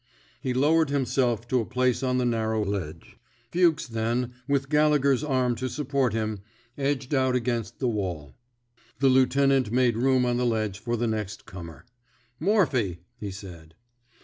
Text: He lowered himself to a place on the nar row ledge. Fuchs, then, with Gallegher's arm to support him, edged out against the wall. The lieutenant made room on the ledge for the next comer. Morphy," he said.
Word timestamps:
He 0.41 0.51
lowered 0.51 0.89
himself 0.89 1.47
to 1.49 1.59
a 1.61 1.65
place 1.67 2.01
on 2.01 2.17
the 2.17 2.25
nar 2.25 2.53
row 2.53 2.63
ledge. 2.63 3.19
Fuchs, 3.51 3.85
then, 3.85 4.33
with 4.47 4.67
Gallegher's 4.67 5.23
arm 5.23 5.53
to 5.57 5.69
support 5.69 6.11
him, 6.11 6.39
edged 6.75 7.13
out 7.13 7.35
against 7.35 7.77
the 7.77 7.87
wall. 7.87 8.33
The 8.97 9.09
lieutenant 9.09 9.71
made 9.71 9.95
room 9.97 10.25
on 10.25 10.37
the 10.37 10.45
ledge 10.47 10.79
for 10.79 10.97
the 10.97 11.05
next 11.05 11.45
comer. 11.45 11.85
Morphy," 12.39 13.01
he 13.19 13.29
said. 13.29 13.75